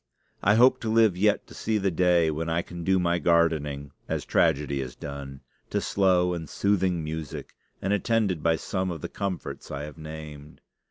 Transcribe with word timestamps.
I 0.41 0.55
hope 0.55 0.81
to 0.81 0.89
live 0.89 1.15
yet 1.15 1.45
to 1.45 1.53
see 1.53 1.77
the 1.77 1.91
day 1.91 2.31
when 2.31 2.49
I 2.49 2.63
can 2.63 2.83
do 2.83 2.97
my 2.97 3.19
gardening, 3.19 3.91
as 4.09 4.25
tragedy 4.25 4.81
is 4.81 4.95
done, 4.95 5.41
to 5.69 5.79
slow 5.79 6.33
and 6.33 6.49
soothing 6.49 7.03
music, 7.03 7.53
and 7.83 7.93
attended 7.93 8.41
by 8.41 8.55
some 8.55 8.89
of 8.89 9.01
the 9.01 9.09
comforts 9.09 9.69
I 9.69 9.83
have 9.83 9.99
named. 9.99 10.59